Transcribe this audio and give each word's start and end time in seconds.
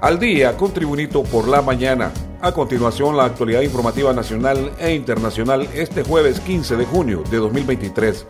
Al 0.00 0.18
día 0.18 0.54
con 0.58 0.72
Tribunito 0.72 1.22
por 1.22 1.48
la 1.48 1.62
mañana. 1.62 2.12
A 2.42 2.52
continuación, 2.52 3.16
la 3.16 3.24
actualidad 3.24 3.62
informativa 3.62 4.12
nacional 4.12 4.72
e 4.78 4.94
internacional 4.94 5.66
este 5.74 6.02
jueves 6.02 6.38
15 6.40 6.76
de 6.76 6.84
junio 6.84 7.24
de 7.30 7.38
2023. 7.38 8.26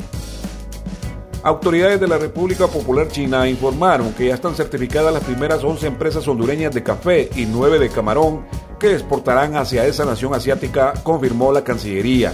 Autoridades 1.43 1.98
de 1.98 2.07
la 2.07 2.18
República 2.18 2.68
Popular 2.68 3.08
China 3.08 3.48
informaron 3.48 4.12
que 4.12 4.29
ya 4.29 4.34
están 4.34 4.54
certificadas 4.54 5.12
las 5.12 5.25
primeras 5.25 5.64
11 5.64 5.89
empresas 5.89 6.26
hondureñas 6.29 6.72
de 6.72 6.84
café 6.84 7.30
y 7.34 7.46
9 7.46 7.80
de 7.80 7.89
camarón 7.89 8.46
que 8.79 8.94
exportarán 8.94 9.57
hacia 9.57 9.86
esa 9.86 10.04
nación 10.04 10.35
asiática, 10.35 10.94
confirmó 11.03 11.50
la 11.50 11.64
Cancillería. 11.64 12.32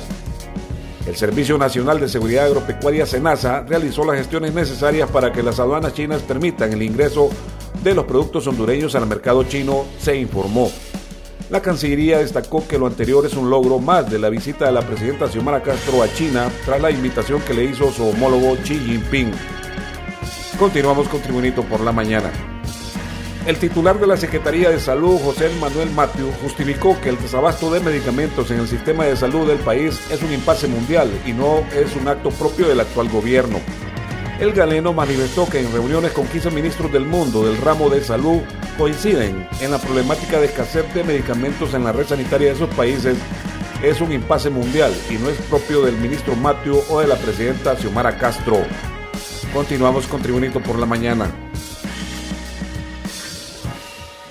El 1.07 1.17
Servicio 1.17 1.57
Nacional 1.57 1.99
de 1.99 2.09
Seguridad 2.09 2.45
Agropecuaria 2.45 3.07
SENASA 3.07 3.63
realizó 3.63 4.05
las 4.05 4.17
gestiones 4.17 4.53
necesarias 4.53 5.11
para 5.11 5.33
que 5.33 5.43
las 5.43 5.59
aduanas 5.59 5.95
chinas 5.95 6.21
permitan 6.23 6.73
el 6.73 6.83
ingreso 6.83 7.31
de 7.83 7.95
los 7.95 8.05
productos 8.05 8.47
hondureños 8.47 8.95
al 8.95 9.07
mercado 9.07 9.45
chino, 9.45 9.85
se 9.99 10.17
informó. 10.17 10.71
La 11.51 11.61
Cancillería 11.61 12.19
destacó 12.19 12.67
que 12.67 12.79
lo 12.79 12.87
anterior 12.87 13.27
es 13.27 13.35
un 13.35 13.51
logro 13.51 13.79
más 13.79 14.11
de 14.11 14.19
la 14.19 14.31
visita 14.31 14.65
de 14.65 14.73
la 14.73 14.81
presidenta 14.81 15.29
Xiomara 15.29 15.63
Castro 15.63 16.03
a 16.03 16.13
China 16.15 16.51
tras 16.65 16.81
la 16.81 16.91
invitación 16.91 17.41
que 17.43 17.53
le 17.53 17.65
hizo 17.65 17.93
su 17.93 18.05
homólogo 18.07 18.57
Xi 18.65 18.79
Jinping. 18.79 19.33
Continuamos 20.59 21.09
con 21.09 21.21
Tribunito 21.21 21.63
por 21.63 21.81
la 21.81 21.93
mañana. 21.93 22.31
El 23.47 23.57
titular 23.57 23.99
de 23.99 24.07
la 24.07 24.17
Secretaría 24.17 24.71
de 24.71 24.79
Salud, 24.79 25.19
José 25.21 25.51
Manuel 25.61 25.91
Matthew, 25.91 26.31
justificó 26.43 26.99
que 27.01 27.09
el 27.09 27.21
desabasto 27.21 27.73
de 27.73 27.81
medicamentos 27.81 28.51
en 28.53 28.61
el 28.61 28.69
sistema 28.69 29.05
de 29.05 29.17
salud 29.17 29.49
del 29.49 29.59
país 29.59 30.01
es 30.13 30.23
un 30.23 30.33
impasse 30.33 30.69
mundial 30.69 31.11
y 31.27 31.33
no 31.33 31.65
es 31.75 31.97
un 31.97 32.07
acto 32.07 32.31
propio 32.31 32.69
del 32.69 32.79
actual 32.79 33.09
gobierno. 33.09 33.59
El 34.43 34.53
galeno 34.53 34.93
manifestó 34.93 35.49
que 35.49 35.61
en 35.61 35.73
reuniones 35.73 36.11
con 36.11 36.27
15 36.27 36.51
ministros 36.51 36.91
del 36.91 37.07
mundo 37.07 37.45
del 37.45 37.59
ramo 37.59 37.89
de 37.89 38.03
salud 38.03 38.41
coinciden 38.77 39.49
en 39.61 39.71
la 39.71 39.79
problemática 39.79 40.41
de 40.41 40.47
escasez 40.47 40.93
de 40.95 41.05
medicamentos 41.05 41.75
en 41.75 41.85
la 41.85 41.93
red 41.93 42.05
sanitaria 42.05 42.49
de 42.49 42.55
esos 42.55 42.69
países 42.75 43.17
es 43.85 44.01
un 44.01 44.11
impasse 44.11 44.51
mundial 44.51 44.93
y 45.09 45.15
no 45.15 45.29
es 45.29 45.39
propio 45.43 45.83
del 45.83 45.97
ministro 45.97 46.35
Matthew 46.35 46.83
o 46.91 46.99
de 46.99 47.07
la 47.07 47.15
presidenta 47.15 47.77
Xiomara 47.77 48.19
Castro. 48.19 48.57
Continuamos 49.55 50.09
con 50.09 50.21
Tribunito 50.21 50.59
por 50.59 50.77
la 50.77 50.87
mañana. 50.87 51.31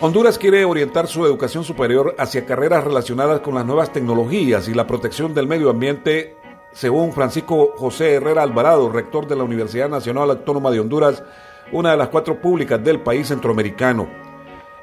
Honduras 0.02 0.38
quiere 0.38 0.66
orientar 0.66 1.08
su 1.08 1.26
educación 1.26 1.64
superior 1.64 2.16
hacia 2.20 2.46
carreras 2.46 2.84
relacionadas 2.84 3.40
con 3.40 3.56
las 3.56 3.66
nuevas 3.66 3.94
tecnologías 3.94 4.68
y 4.68 4.74
la 4.74 4.88
protección 4.88 5.34
del 5.34 5.48
medio 5.48 5.70
ambiente, 5.70 6.36
según 6.74 7.12
Francisco 7.12 7.74
José 7.78 8.14
Herrera 8.14 8.44
Alvarado, 8.44 8.90
rector 8.90 9.28
de 9.28 9.36
la 9.36 9.44
Universidad 9.44 9.90
Nacional 9.90 10.30
Autónoma 10.30 10.72
de 10.72 10.80
Honduras, 10.80 11.24
una 11.72 11.92
de 11.92 11.98
las 11.98 12.10
cuatro 12.10 12.40
públicas 12.40 12.84
del 12.84 13.02
país 13.02 13.28
centroamericano. 13.28 14.08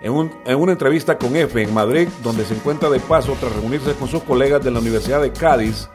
En, 0.01 0.13
una 0.13 0.73
entrevista 0.73 1.19
con 1.19 1.35
EFE 1.35 1.63
en 1.63 1.75
Madrid, 1.75 2.09
donde 2.23 2.45
se 2.45 2.55
encuentra 2.55 2.89
de 2.89 3.01
paso 3.01 3.37
tras 3.41 3.55
reunirse 3.57 3.95
con 3.95 4.07
sus 4.07 4.23
colegas 4.23 4.63
de 4.63 4.71
la 4.71 4.79
Universidad 4.79 5.21
de 5.21 5.33
Cádiz 5.33 5.89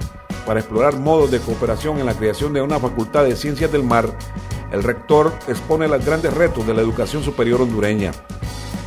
para 0.46 0.60
explorar 0.60 0.98
modos 0.98 1.32
de 1.32 1.40
cooperación 1.40 2.00
en 2.00 2.06
la 2.06 2.14
creación 2.14 2.52
de 2.52 2.62
una 2.62 2.80
facultad 2.80 3.24
de 3.24 3.36
ciencias 3.36 3.72
del 3.72 3.84
mar, 3.84 4.10
el 4.74 4.84
rector 4.84 5.32
expone 5.48 5.88
los 5.88 6.04
grandes 6.04 6.34
retos 6.34 6.68
de 6.68 6.74
la 6.74 6.82
educación 6.82 7.24
superior 7.24 7.62
hondureña. 7.62 8.12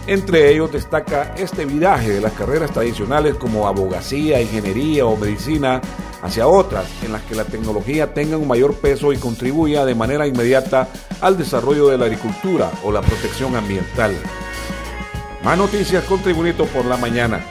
Entre 0.07 0.53
ellos 0.53 0.71
destaca 0.71 1.35
este 1.37 1.65
viraje 1.65 2.11
de 2.11 2.21
las 2.21 2.33
carreras 2.33 2.73
tradicionales 2.73 3.37
como 3.37 3.67
abogacía, 3.67 4.41
ingeniería 4.41 5.07
o 5.07 5.17
medicina 5.17 5.81
hacia 6.27 6.49
otras 6.49 6.87
en 7.03 7.13
las 7.13 7.23
que 7.23 7.37
la 7.37 7.45
tecnología 7.45 8.13
tenga 8.13 8.37
un 8.37 8.49
mayor 8.49 8.75
peso 8.75 9.13
y 9.13 9.17
contribuya 9.17 9.85
de 9.85 9.95
manera 9.95 10.27
inmediata 10.27 10.89
al 11.21 11.39
desarrollo 11.39 11.89
de 11.89 11.99
la 11.99 12.07
agricultura 12.07 12.71
o 12.83 12.91
la 12.91 13.01
protección 13.01 13.55
ambiental. 13.55 14.15
Más 15.45 15.57
noticias 15.57 16.05
con 16.05 16.21
Tribunito 16.21 16.67
por 16.67 16.85
la 16.85 16.97
mañana. 16.97 17.45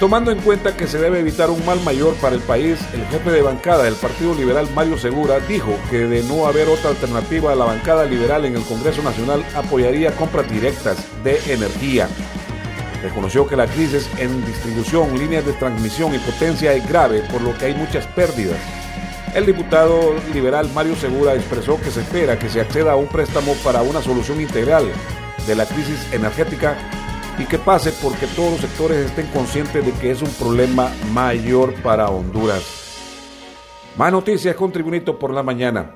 Tomando 0.00 0.30
en 0.30 0.40
cuenta 0.40 0.74
que 0.74 0.86
se 0.86 0.98
debe 0.98 1.20
evitar 1.20 1.50
un 1.50 1.64
mal 1.66 1.78
mayor 1.82 2.14
para 2.14 2.34
el 2.34 2.40
país, 2.40 2.78
el 2.94 3.04
jefe 3.08 3.30
de 3.30 3.42
bancada 3.42 3.84
del 3.84 3.94
Partido 3.94 4.34
Liberal, 4.34 4.66
Mario 4.74 4.96
Segura, 4.96 5.40
dijo 5.40 5.76
que 5.90 6.06
de 6.06 6.22
no 6.22 6.46
haber 6.46 6.68
otra 6.68 6.88
alternativa 6.88 7.52
a 7.52 7.56
la 7.56 7.66
bancada 7.66 8.06
liberal 8.06 8.46
en 8.46 8.56
el 8.56 8.62
Congreso 8.62 9.02
Nacional, 9.02 9.44
apoyaría 9.54 10.16
compras 10.16 10.50
directas 10.50 10.96
de 11.22 11.38
energía. 11.52 12.08
Reconoció 13.02 13.46
que 13.46 13.56
la 13.56 13.66
crisis 13.66 14.10
en 14.18 14.44
distribución, 14.44 15.18
líneas 15.18 15.46
de 15.46 15.54
transmisión 15.54 16.14
y 16.14 16.18
potencia 16.18 16.72
es 16.74 16.86
grave, 16.86 17.22
por 17.30 17.40
lo 17.40 17.56
que 17.56 17.66
hay 17.66 17.74
muchas 17.74 18.06
pérdidas. 18.08 18.58
El 19.34 19.46
diputado 19.46 20.14
liberal 20.34 20.68
Mario 20.74 20.96
Segura 20.96 21.34
expresó 21.34 21.80
que 21.80 21.90
se 21.90 22.00
espera 22.00 22.38
que 22.38 22.48
se 22.48 22.60
acceda 22.60 22.92
a 22.92 22.96
un 22.96 23.06
préstamo 23.06 23.54
para 23.64 23.80
una 23.80 24.02
solución 24.02 24.40
integral 24.40 24.90
de 25.46 25.54
la 25.54 25.66
crisis 25.66 26.12
energética 26.12 26.76
y 27.38 27.44
que 27.44 27.58
pase 27.58 27.92
porque 28.02 28.26
todos 28.26 28.52
los 28.52 28.60
sectores 28.60 28.98
estén 28.98 29.28
conscientes 29.28 29.86
de 29.86 29.92
que 29.92 30.10
es 30.10 30.20
un 30.20 30.30
problema 30.30 30.90
mayor 31.12 31.74
para 31.82 32.10
Honduras. 32.10 32.62
Más 33.96 34.12
noticias 34.12 34.54
con 34.56 34.72
Tribunito 34.72 35.18
por 35.18 35.32
la 35.32 35.42
mañana. 35.42 35.94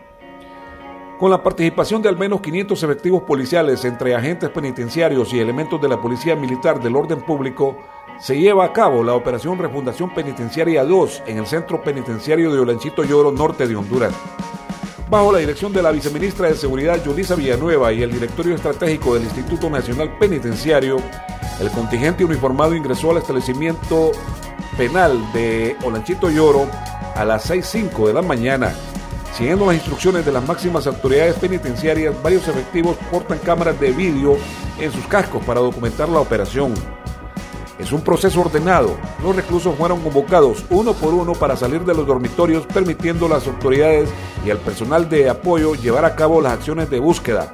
Con 1.24 1.30
la 1.30 1.42
participación 1.42 2.02
de 2.02 2.10
al 2.10 2.18
menos 2.18 2.42
500 2.42 2.82
efectivos 2.82 3.22
policiales 3.22 3.82
entre 3.86 4.14
agentes 4.14 4.50
penitenciarios 4.50 5.32
y 5.32 5.40
elementos 5.40 5.80
de 5.80 5.88
la 5.88 5.98
Policía 5.98 6.36
Militar 6.36 6.82
del 6.82 6.94
Orden 6.96 7.22
Público, 7.22 7.78
se 8.20 8.38
lleva 8.38 8.66
a 8.66 8.74
cabo 8.74 9.02
la 9.02 9.14
Operación 9.14 9.56
Refundación 9.56 10.12
Penitenciaria 10.12 10.84
2 10.84 11.22
en 11.26 11.38
el 11.38 11.46
Centro 11.46 11.82
Penitenciario 11.82 12.52
de 12.52 12.60
Olanchito 12.60 13.04
Lloro, 13.04 13.32
norte 13.32 13.66
de 13.66 13.74
Honduras. 13.74 14.12
Bajo 15.08 15.32
la 15.32 15.38
dirección 15.38 15.72
de 15.72 15.80
la 15.80 15.92
viceministra 15.92 16.48
de 16.48 16.56
Seguridad 16.56 17.02
Yulisa 17.02 17.36
Villanueva 17.36 17.90
y 17.90 18.02
el 18.02 18.12
directorio 18.12 18.54
estratégico 18.54 19.14
del 19.14 19.22
Instituto 19.22 19.70
Nacional 19.70 20.18
Penitenciario, 20.18 20.98
el 21.58 21.70
contingente 21.70 22.26
uniformado 22.26 22.74
ingresó 22.74 23.12
al 23.12 23.16
establecimiento 23.16 24.12
penal 24.76 25.18
de 25.32 25.74
Olanchito 25.84 26.28
Lloro 26.28 26.68
a 27.14 27.24
las 27.24 27.50
6.05 27.50 28.08
de 28.08 28.12
la 28.12 28.20
mañana. 28.20 28.74
Siguiendo 29.36 29.66
las 29.66 29.74
instrucciones 29.74 30.24
de 30.24 30.30
las 30.30 30.46
máximas 30.46 30.86
autoridades 30.86 31.34
penitenciarias, 31.34 32.14
varios 32.22 32.46
efectivos 32.46 32.96
portan 33.10 33.38
cámaras 33.38 33.78
de 33.80 33.90
vídeo 33.90 34.36
en 34.78 34.92
sus 34.92 35.04
cascos 35.06 35.44
para 35.44 35.60
documentar 35.60 36.08
la 36.08 36.20
operación. 36.20 36.72
Es 37.76 37.90
un 37.90 38.00
proceso 38.02 38.42
ordenado. 38.42 38.96
Los 39.24 39.34
reclusos 39.34 39.76
fueron 39.76 40.00
convocados 40.02 40.64
uno 40.70 40.92
por 40.92 41.12
uno 41.12 41.32
para 41.32 41.56
salir 41.56 41.84
de 41.84 41.94
los 41.94 42.06
dormitorios, 42.06 42.64
permitiendo 42.66 43.26
a 43.26 43.30
las 43.30 43.46
autoridades 43.48 44.08
y 44.46 44.50
al 44.50 44.58
personal 44.58 45.08
de 45.08 45.28
apoyo 45.28 45.74
llevar 45.74 46.04
a 46.04 46.14
cabo 46.14 46.40
las 46.40 46.52
acciones 46.52 46.88
de 46.88 47.00
búsqueda. 47.00 47.52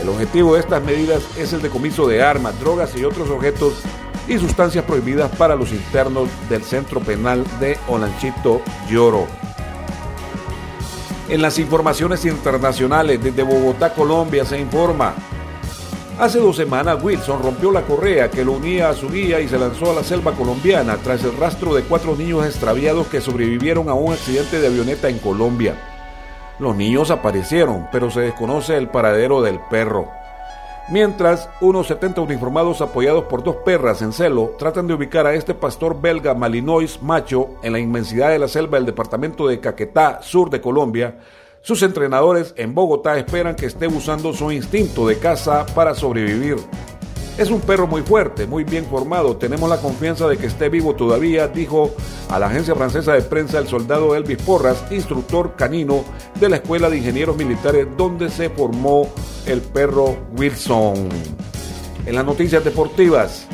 El 0.00 0.08
objetivo 0.08 0.54
de 0.54 0.60
estas 0.60 0.84
medidas 0.84 1.24
es 1.36 1.52
el 1.52 1.60
decomiso 1.60 2.06
de 2.06 2.22
armas, 2.22 2.58
drogas 2.60 2.94
y 2.94 3.04
otros 3.04 3.28
objetos 3.30 3.82
y 4.28 4.38
sustancias 4.38 4.84
prohibidas 4.84 5.34
para 5.34 5.56
los 5.56 5.72
internos 5.72 6.28
del 6.48 6.62
centro 6.62 7.00
penal 7.00 7.44
de 7.58 7.76
Olanchito 7.88 8.60
Lloro. 8.88 9.26
En 11.28 11.42
las 11.42 11.58
informaciones 11.58 12.24
internacionales 12.24 13.22
desde 13.22 13.42
Bogotá, 13.42 13.92
Colombia, 13.92 14.44
se 14.44 14.58
informa 14.58 15.14
Hace 16.18 16.38
dos 16.38 16.56
semanas 16.56 17.02
Wilson 17.02 17.42
rompió 17.42 17.70
la 17.70 17.82
correa 17.82 18.30
que 18.30 18.42
lo 18.42 18.52
unía 18.52 18.88
a 18.88 18.94
su 18.94 19.10
guía 19.10 19.38
y 19.38 19.48
se 19.48 19.58
lanzó 19.58 19.90
a 19.90 19.94
la 19.94 20.02
selva 20.02 20.32
colombiana 20.32 20.96
tras 20.96 21.22
el 21.24 21.36
rastro 21.36 21.74
de 21.74 21.82
cuatro 21.82 22.16
niños 22.16 22.46
extraviados 22.46 23.08
que 23.08 23.20
sobrevivieron 23.20 23.90
a 23.90 23.94
un 23.94 24.14
accidente 24.14 24.58
de 24.58 24.66
avioneta 24.66 25.10
en 25.10 25.18
Colombia. 25.18 25.74
Los 26.58 26.74
niños 26.74 27.10
aparecieron, 27.10 27.88
pero 27.92 28.10
se 28.10 28.20
desconoce 28.20 28.78
el 28.78 28.88
paradero 28.88 29.42
del 29.42 29.60
perro. 29.68 30.08
Mientras, 30.88 31.48
unos 31.60 31.88
70 31.88 32.20
uniformados 32.20 32.80
apoyados 32.80 33.24
por 33.24 33.42
dos 33.42 33.56
perras 33.64 34.02
en 34.02 34.12
celo 34.12 34.54
tratan 34.56 34.86
de 34.86 34.94
ubicar 34.94 35.26
a 35.26 35.34
este 35.34 35.52
pastor 35.52 36.00
belga 36.00 36.34
Malinois 36.34 37.02
macho 37.02 37.48
en 37.62 37.72
la 37.72 37.80
inmensidad 37.80 38.30
de 38.30 38.38
la 38.38 38.46
selva 38.46 38.78
del 38.78 38.86
departamento 38.86 39.48
de 39.48 39.58
Caquetá, 39.58 40.20
sur 40.22 40.48
de 40.48 40.60
Colombia, 40.60 41.18
sus 41.60 41.82
entrenadores 41.82 42.54
en 42.56 42.76
Bogotá 42.76 43.18
esperan 43.18 43.56
que 43.56 43.66
esté 43.66 43.88
usando 43.88 44.32
su 44.32 44.52
instinto 44.52 45.08
de 45.08 45.18
caza 45.18 45.66
para 45.74 45.96
sobrevivir. 45.96 46.58
Es 47.36 47.50
un 47.50 47.60
perro 47.60 47.88
muy 47.88 48.02
fuerte, 48.02 48.46
muy 48.46 48.62
bien 48.62 48.86
formado. 48.86 49.36
Tenemos 49.36 49.68
la 49.68 49.78
confianza 49.78 50.28
de 50.28 50.36
que 50.36 50.46
esté 50.46 50.68
vivo 50.68 50.94
todavía, 50.94 51.48
dijo 51.48 51.90
a 52.30 52.38
la 52.38 52.46
agencia 52.46 52.76
francesa 52.76 53.14
de 53.14 53.22
prensa 53.22 53.58
el 53.58 53.66
soldado 53.66 54.14
Elvis 54.14 54.40
Porras, 54.40 54.84
instructor 54.92 55.56
canino 55.56 56.04
de 56.38 56.48
la 56.48 56.56
Escuela 56.56 56.88
de 56.88 56.98
Ingenieros 56.98 57.36
Militares 57.36 57.88
donde 57.96 58.30
se 58.30 58.48
formó 58.48 59.08
el 59.46 59.60
perro 59.60 60.16
Wilson. 60.36 61.08
En 62.04 62.14
las 62.14 62.24
noticias 62.24 62.64
deportivas, 62.64 63.46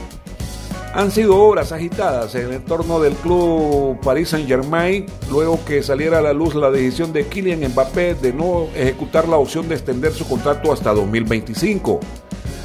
han 0.95 1.11
sido 1.11 1.43
horas 1.43 1.73
agitadas 1.73 2.35
en 2.35 2.49
el 2.49 2.53
entorno 2.53 3.01
del 3.01 3.15
club 3.15 3.99
Paris 4.03 4.29
Saint-Germain 4.31 5.07
luego 5.31 5.59
que 5.65 5.83
saliera 5.83 6.19
a 6.19 6.23
la 6.23 6.35
luz 6.35 6.55
la 6.55 6.71
decisión 6.71 7.15
de 7.15 7.27
Kylian 7.27 7.73
Mbappé 7.73 8.15
de 8.15 8.35
no 8.35 8.67
ejecutar 8.75 9.27
la 9.27 9.37
opción 9.37 9.69
de 9.69 9.77
extender 9.77 10.13
su 10.13 10.29
contrato 10.29 10.71
hasta 10.71 10.93
2025. 10.93 11.99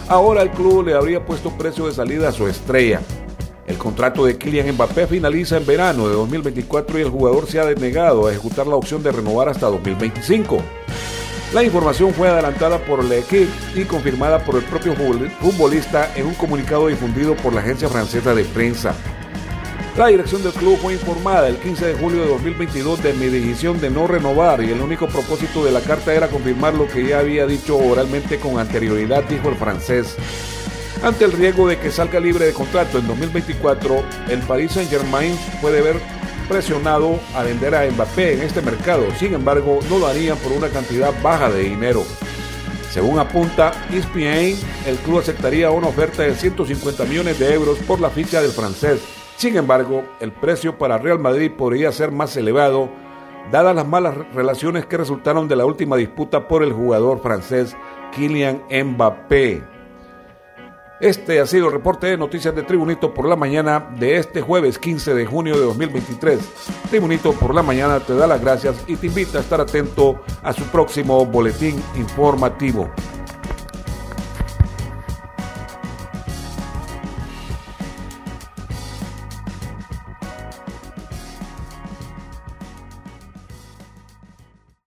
Ahora 0.09 0.41
el 0.41 0.51
club 0.51 0.87
le 0.87 0.93
habría 0.93 1.25
puesto 1.25 1.51
precio 1.51 1.85
de 1.85 1.93
salida 1.93 2.29
a 2.29 2.33
su 2.33 2.47
estrella. 2.47 3.01
El 3.65 3.77
contrato 3.77 4.25
de 4.25 4.37
Kylian 4.37 4.73
Mbappé 4.73 5.07
finaliza 5.07 5.55
en 5.55 5.65
verano 5.65 6.09
de 6.09 6.15
2024 6.15 6.99
y 6.99 7.01
el 7.03 7.09
jugador 7.09 7.47
se 7.47 7.59
ha 7.59 7.65
denegado 7.65 8.27
a 8.27 8.31
ejecutar 8.31 8.67
la 8.67 8.75
opción 8.75 9.03
de 9.03 9.11
renovar 9.11 9.47
hasta 9.47 9.67
2025. 9.67 10.57
La 11.53 11.63
información 11.63 12.13
fue 12.13 12.27
adelantada 12.27 12.77
por 12.77 12.99
el 12.99 13.11
equipo 13.13 13.51
y 13.73 13.85
confirmada 13.85 14.39
por 14.39 14.55
el 14.57 14.63
propio 14.63 14.93
futbolista 14.95 16.11
en 16.15 16.27
un 16.27 16.33
comunicado 16.33 16.87
difundido 16.87 17.37
por 17.37 17.53
la 17.53 17.61
agencia 17.61 17.87
francesa 17.87 18.35
de 18.35 18.43
prensa. 18.43 18.93
La 19.97 20.07
dirección 20.07 20.43
del 20.43 20.51
club 20.51 20.77
fue 20.77 20.93
informada 20.93 21.47
el 21.47 21.55
15 21.55 21.85
de 21.85 21.93
julio 21.93 22.21
de 22.21 22.27
2022 22.27 23.01
de 23.01 23.13
mi 23.13 23.27
decisión 23.27 23.79
de 23.79 23.89
no 23.89 24.07
renovar 24.07 24.61
y 24.61 24.71
el 24.71 24.81
único 24.81 25.07
propósito 25.07 25.63
de 25.63 25.71
la 25.71 25.79
carta 25.79 26.13
era 26.13 26.27
confirmar 26.27 26.73
lo 26.73 26.85
que 26.85 27.07
ya 27.07 27.19
había 27.19 27.47
dicho 27.47 27.77
oralmente 27.77 28.39
con 28.39 28.59
anterioridad, 28.59 29.23
dijo 29.23 29.47
el 29.47 29.55
francés. 29.55 30.17
Ante 31.01 31.25
el 31.25 31.31
riesgo 31.31 31.67
de 31.67 31.79
que 31.79 31.91
salga 31.91 32.19
libre 32.19 32.45
de 32.45 32.53
contrato 32.53 32.99
en 32.99 33.07
2024, 33.07 34.03
el 34.29 34.39
Paris 34.39 34.73
Saint-Germain 34.73 35.37
puede 35.61 35.81
ver 35.81 35.95
presionado 36.47 37.19
a 37.35 37.43
vender 37.43 37.75
a 37.75 37.89
Mbappé 37.89 38.33
en 38.33 38.41
este 38.41 38.61
mercado. 38.61 39.05
Sin 39.17 39.33
embargo, 39.33 39.79
no 39.89 39.99
lo 39.99 40.07
harían 40.07 40.37
por 40.37 40.51
una 40.51 40.69
cantidad 40.69 41.13
baja 41.21 41.49
de 41.49 41.63
dinero. 41.63 42.03
Según 42.89 43.19
apunta 43.19 43.73
ESPN, 43.91 44.55
el 44.87 44.95
club 45.03 45.19
aceptaría 45.19 45.69
una 45.71 45.87
oferta 45.87 46.23
de 46.23 46.33
150 46.33 47.05
millones 47.05 47.37
de 47.37 47.53
euros 47.53 47.77
por 47.79 47.99
la 47.99 48.09
ficha 48.09 48.41
del 48.41 48.51
francés. 48.51 49.01
Sin 49.35 49.55
embargo, 49.55 50.03
el 50.19 50.31
precio 50.31 50.77
para 50.77 50.97
Real 50.97 51.19
Madrid 51.19 51.51
podría 51.51 51.91
ser 51.91 52.11
más 52.11 52.35
elevado, 52.37 52.89
dadas 53.51 53.75
las 53.75 53.87
malas 53.87 54.15
relaciones 54.33 54.85
que 54.85 54.97
resultaron 54.97 55.47
de 55.47 55.55
la 55.55 55.65
última 55.65 55.95
disputa 55.95 56.47
por 56.47 56.63
el 56.63 56.73
jugador 56.73 57.21
francés 57.21 57.75
Kylian 58.15 58.63
Mbappé. 58.71 59.76
Este 60.99 61.39
ha 61.39 61.45
sido 61.45 61.67
el 61.67 61.73
reporte 61.73 62.07
de 62.07 62.17
noticias 62.17 62.55
de 62.55 62.63
Tribunito 62.63 63.13
por 63.13 63.29
la 63.29 63.35
mañana 63.35 63.87
de 63.99 64.17
este 64.17 64.41
jueves 64.41 64.79
15 64.79 65.13
de 65.13 65.27
junio 65.27 65.53
de 65.53 65.61
2023. 65.61 66.39
Tribunito 66.89 67.33
por 67.33 67.53
la 67.53 67.61
mañana 67.61 67.99
te 67.99 68.15
da 68.15 68.25
las 68.25 68.41
gracias 68.41 68.83
y 68.87 68.95
te 68.95 69.05
invita 69.05 69.37
a 69.37 69.41
estar 69.41 69.61
atento 69.61 70.19
a 70.41 70.53
su 70.53 70.63
próximo 70.63 71.23
boletín 71.23 71.79
informativo. 71.95 72.89